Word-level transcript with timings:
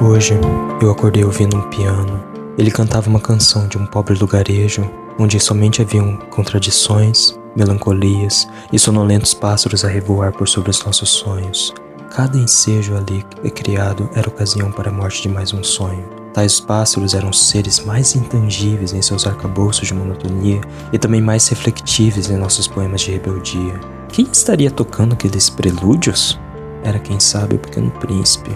Hoje 0.00 0.32
eu 0.80 0.90
acordei 0.90 1.22
ouvindo 1.24 1.58
um 1.58 1.68
piano. 1.68 2.24
Ele 2.56 2.70
cantava 2.70 3.10
uma 3.10 3.20
canção 3.20 3.68
de 3.68 3.76
um 3.76 3.84
pobre 3.84 4.14
lugarejo, 4.14 4.90
onde 5.18 5.38
somente 5.38 5.82
haviam 5.82 6.16
contradições, 6.30 7.38
melancolias 7.54 8.48
e 8.72 8.78
sonolentos 8.78 9.34
pássaros 9.34 9.84
a 9.84 9.88
revoar 9.88 10.32
por 10.32 10.48
sobre 10.48 10.70
os 10.70 10.82
nossos 10.82 11.10
sonhos. 11.10 11.74
Cada 12.10 12.38
ensejo 12.38 12.96
ali 12.96 13.22
criado 13.50 14.08
era 14.14 14.26
ocasião 14.26 14.72
para 14.72 14.88
a 14.88 14.92
morte 14.92 15.20
de 15.20 15.28
mais 15.28 15.52
um 15.52 15.62
sonho. 15.62 16.08
Tais 16.32 16.58
pássaros 16.58 17.12
eram 17.12 17.30
seres 17.30 17.84
mais 17.84 18.16
intangíveis 18.16 18.94
em 18.94 19.02
seus 19.02 19.26
arcabouços 19.26 19.86
de 19.86 19.92
monotonia 19.92 20.62
e 20.94 20.98
também 20.98 21.20
mais 21.20 21.46
reflectives 21.48 22.30
em 22.30 22.38
nossos 22.38 22.66
poemas 22.66 23.02
de 23.02 23.10
rebeldia. 23.10 23.78
Quem 24.08 24.26
estaria 24.32 24.70
tocando 24.70 25.12
aqueles 25.12 25.50
prelúdios? 25.50 26.40
Era, 26.82 26.98
quem 26.98 27.20
sabe, 27.20 27.56
o 27.56 27.58
pequeno 27.58 27.90
príncipe, 27.90 28.50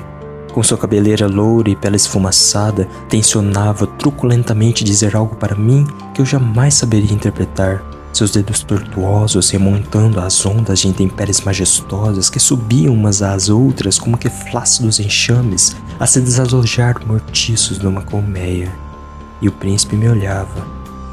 com 0.59 0.63
sua 0.65 0.77
cabeleira 0.77 1.29
loura 1.29 1.71
e 1.71 1.77
pele 1.77 1.95
esfumaçada, 1.95 2.89
tensionava 3.09 3.87
truculentamente 3.87 4.83
dizer 4.83 5.15
algo 5.15 5.37
para 5.37 5.55
mim 5.55 5.87
que 6.13 6.21
eu 6.21 6.27
jamais 6.27 6.75
saberia 6.75 7.15
interpretar. 7.15 7.81
Seus 8.13 8.33
dedos 8.33 8.65
tortuosos 8.65 9.51
remontando 9.51 10.19
as 10.19 10.45
ondas 10.45 10.81
de 10.81 10.89
intempéries 10.89 11.43
majestosas 11.43 12.29
que 12.29 12.41
subiam 12.41 12.93
umas 12.93 13.23
às 13.23 13.49
outras 13.49 14.01
como 14.01 14.19
que 14.19 14.29
flácidos 14.29 14.99
enxames 14.99 15.77
a 16.01 16.09
se 16.09 16.21
desalojar 16.21 17.07
mortiços 17.07 17.79
numa 17.79 18.03
colmeia. 18.03 18.73
E 19.41 19.47
o 19.47 19.53
príncipe 19.53 19.95
me 19.95 20.09
olhava, 20.09 20.67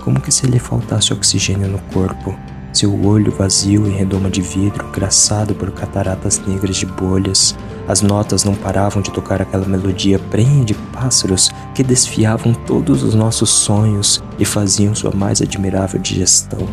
como 0.04 0.20
que 0.20 0.32
se 0.32 0.48
lhe 0.48 0.58
faltasse 0.58 1.14
oxigênio 1.14 1.68
no 1.68 1.78
corpo, 1.94 2.36
seu 2.74 3.06
olho 3.06 3.32
vazio 3.32 3.88
em 3.88 3.92
redoma 3.92 4.32
de 4.32 4.42
vidro, 4.42 4.88
graçado 4.92 5.54
por 5.54 5.70
cataratas 5.70 6.42
negras 6.48 6.78
de 6.78 6.88
bolhas, 6.88 7.56
as 7.88 8.02
notas 8.02 8.44
não 8.44 8.56
paravam 8.56 9.02
de 9.02 9.12
tocar 9.12 9.42
aquela 9.42 9.66
melodia 9.66 10.18
prenha 10.18 10.64
de 10.64 10.74
pássaros 10.74 11.50
que 11.74 11.84
desfiavam 11.84 12.54
todos 12.54 13.04
os 13.04 13.14
nossos 13.14 13.50
sonhos 13.50 14.24
e 14.40 14.46
faziam 14.46 14.96
sua 14.96 15.12
mais 15.12 15.42
admirável 15.42 16.00
digestão. 16.00 16.68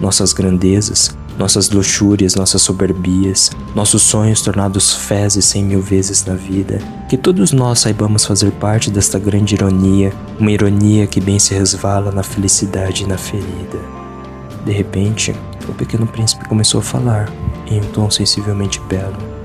Nossas 0.00 0.32
grandezas, 0.32 1.16
nossas 1.38 1.70
luxúrias, 1.70 2.34
nossas 2.34 2.62
soberbias, 2.62 3.50
nossos 3.74 4.02
sonhos 4.02 4.42
tornados 4.42 4.92
fezes 4.94 5.44
cem 5.44 5.64
mil 5.64 5.80
vezes 5.80 6.24
na 6.24 6.34
vida, 6.34 6.80
que 7.08 7.16
todos 7.16 7.52
nós 7.52 7.80
saibamos 7.80 8.24
fazer 8.24 8.50
parte 8.52 8.90
desta 8.90 9.18
grande 9.18 9.54
ironia, 9.54 10.12
uma 10.38 10.50
ironia 10.50 11.06
que 11.06 11.20
bem 11.20 11.38
se 11.38 11.54
resvala 11.54 12.10
na 12.10 12.22
felicidade 12.22 13.04
e 13.04 13.06
na 13.06 13.18
ferida. 13.18 13.78
De 14.64 14.72
repente, 14.72 15.34
o 15.68 15.72
pequeno 15.72 16.06
príncipe 16.06 16.48
começou 16.48 16.80
a 16.80 16.82
falar, 16.82 17.30
em 17.66 17.80
um 17.80 17.84
tom 17.84 18.10
sensivelmente 18.10 18.80
belo. 18.88 19.35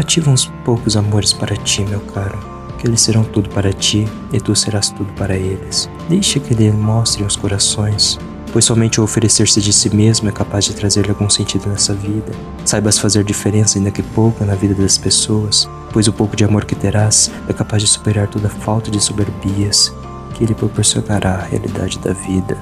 Cativa 0.00 0.30
uns 0.30 0.46
poucos 0.64 0.96
amores 0.96 1.30
para 1.30 1.54
ti, 1.54 1.84
meu 1.84 2.00
caro, 2.00 2.38
que 2.78 2.86
eles 2.86 3.02
serão 3.02 3.22
tudo 3.22 3.50
para 3.50 3.70
ti 3.70 4.08
e 4.32 4.40
tu 4.40 4.56
serás 4.56 4.88
tudo 4.88 5.12
para 5.12 5.36
eles. 5.36 5.90
Deixa 6.08 6.40
que 6.40 6.54
ele 6.54 6.72
mostre 6.72 7.22
os 7.22 7.36
corações, 7.36 8.18
pois 8.50 8.64
somente 8.64 8.98
o 8.98 9.04
oferecer-se 9.04 9.60
de 9.60 9.74
si 9.74 9.94
mesmo 9.94 10.30
é 10.30 10.32
capaz 10.32 10.64
de 10.64 10.72
trazer-lhe 10.74 11.10
algum 11.10 11.28
sentido 11.28 11.68
nessa 11.68 11.92
vida. 11.92 12.32
Saibas 12.64 12.98
fazer 12.98 13.22
diferença, 13.24 13.78
ainda 13.78 13.90
que 13.90 14.02
pouca, 14.02 14.42
na 14.46 14.54
vida 14.54 14.72
das 14.72 14.96
pessoas, 14.96 15.68
pois 15.92 16.08
o 16.08 16.14
pouco 16.14 16.34
de 16.34 16.44
amor 16.44 16.64
que 16.64 16.74
terás 16.74 17.30
é 17.46 17.52
capaz 17.52 17.82
de 17.82 17.88
superar 17.90 18.26
toda 18.26 18.48
falta 18.48 18.90
de 18.90 19.04
soberbias 19.04 19.94
que 20.32 20.42
ele 20.42 20.54
proporcionará 20.54 21.34
à 21.34 21.44
realidade 21.44 21.98
da 21.98 22.14
vida. 22.14 22.56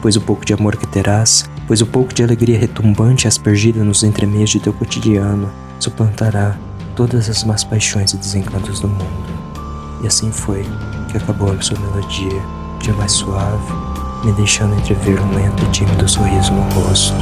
Pois 0.00 0.14
o 0.14 0.20
pouco 0.20 0.44
de 0.44 0.54
amor 0.54 0.76
que 0.76 0.86
terás, 0.86 1.50
pois 1.66 1.82
o 1.82 1.86
pouco 1.86 2.14
de 2.14 2.22
alegria 2.22 2.56
retumbante 2.56 3.26
aspergida 3.26 3.82
nos 3.82 4.04
entremeios 4.04 4.50
de 4.50 4.60
teu 4.60 4.72
cotidiano, 4.72 5.50
suplantará 5.80 6.56
todas 6.96 7.28
as 7.28 7.44
más 7.44 7.62
paixões 7.62 8.12
e 8.14 8.16
desencantos 8.16 8.80
do 8.80 8.88
mundo. 8.88 10.00
E 10.02 10.06
assim 10.06 10.32
foi 10.32 10.66
que 11.10 11.16
acabou 11.18 11.52
a 11.52 11.62
sua 11.62 11.78
melodia, 11.78 12.42
dia 12.80 12.94
mais 12.94 13.12
suave, 13.12 13.72
me 14.24 14.32
deixando 14.32 14.74
entrever 14.74 15.20
um 15.20 15.34
lento 15.34 15.62
e 15.62 15.70
tímido 15.70 16.08
sorriso 16.08 16.52
no 16.52 16.62
rosto. 16.72 17.14